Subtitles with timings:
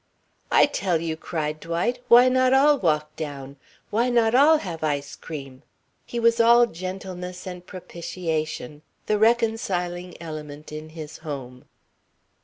[0.51, 1.99] "I tell you," cried Dwight.
[2.07, 3.57] "Why not all walk down?
[3.91, 5.61] Why not all have ice cream...."
[6.07, 11.65] He was all gentleness and propitiation, the reconciling element in his home.